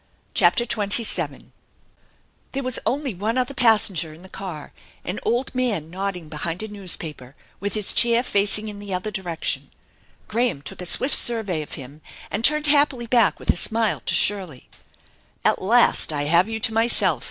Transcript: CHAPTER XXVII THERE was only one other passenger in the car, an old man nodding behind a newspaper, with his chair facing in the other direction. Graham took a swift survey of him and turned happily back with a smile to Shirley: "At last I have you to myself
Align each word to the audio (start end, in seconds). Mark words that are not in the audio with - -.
CHAPTER 0.33 0.63
XXVII 0.63 1.51
THERE 2.53 2.63
was 2.63 2.79
only 2.87 3.13
one 3.13 3.37
other 3.37 3.53
passenger 3.53 4.15
in 4.15 4.23
the 4.23 4.29
car, 4.29 4.73
an 5.03 5.19
old 5.21 5.53
man 5.53 5.91
nodding 5.91 6.27
behind 6.27 6.63
a 6.63 6.67
newspaper, 6.67 7.35
with 7.59 7.75
his 7.75 7.93
chair 7.93 8.23
facing 8.23 8.67
in 8.67 8.79
the 8.79 8.95
other 8.95 9.11
direction. 9.11 9.69
Graham 10.27 10.63
took 10.63 10.81
a 10.81 10.87
swift 10.87 11.13
survey 11.13 11.61
of 11.61 11.73
him 11.73 12.01
and 12.31 12.43
turned 12.43 12.65
happily 12.65 13.05
back 13.05 13.39
with 13.39 13.51
a 13.51 13.55
smile 13.55 14.01
to 14.07 14.15
Shirley: 14.15 14.69
"At 15.45 15.61
last 15.61 16.11
I 16.11 16.23
have 16.23 16.49
you 16.49 16.59
to 16.61 16.73
myself 16.73 17.19